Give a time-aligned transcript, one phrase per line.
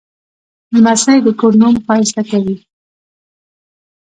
[0.73, 2.57] لمسی د کور نوم ښایسته کوي.